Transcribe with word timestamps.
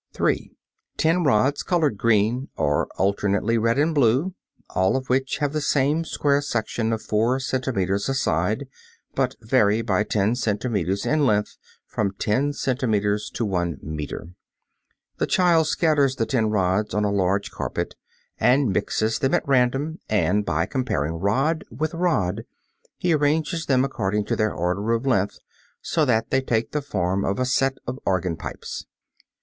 (3) 0.13 0.51
Ten 0.97 1.23
rods, 1.23 1.61
colored 1.61 1.95
green, 1.95 2.49
or 2.57 2.87
alternately 2.97 3.55
red 3.55 3.77
and 3.77 3.93
blue, 3.93 4.33
all 4.71 4.97
of 4.97 5.09
which 5.11 5.37
have 5.37 5.53
the 5.53 5.61
same 5.61 6.03
square 6.03 6.41
section 6.41 6.91
of 6.91 7.03
four 7.03 7.39
centimeters 7.39 8.09
a 8.09 8.15
side, 8.15 8.65
but 9.13 9.35
vary 9.41 9.83
by 9.83 10.03
ten 10.03 10.33
centimeters 10.35 11.05
in 11.05 11.23
length 11.23 11.55
from 11.85 12.09
ten 12.17 12.51
centimeters 12.51 13.29
to 13.35 13.45
one 13.45 13.77
meter. 13.83 14.21
(Fig. 14.21 14.33
12.) 15.17 15.19
The 15.19 15.27
child 15.27 15.67
scatters 15.67 16.15
the 16.15 16.25
ten 16.25 16.49
rods 16.49 16.95
on 16.95 17.03
a 17.03 17.11
large 17.11 17.51
carpet 17.51 17.93
and 18.39 18.73
mixes 18.73 19.19
them 19.19 19.35
at 19.35 19.47
random, 19.47 19.99
and, 20.09 20.43
by 20.43 20.65
comparing 20.65 21.13
rod 21.19 21.63
with 21.69 21.93
rod, 21.93 22.43
he 22.97 23.13
arranges 23.13 23.67
them 23.67 23.85
according 23.85 24.25
to 24.25 24.35
their 24.35 24.51
order 24.51 24.93
of 24.93 25.05
length, 25.05 25.37
so 25.79 26.05
that 26.05 26.31
they 26.31 26.41
take 26.41 26.71
the 26.71 26.81
form 26.81 27.23
of 27.23 27.37
a 27.37 27.45
set 27.45 27.77
of 27.85 27.99
organ 28.03 28.35
pipes. 28.35 28.87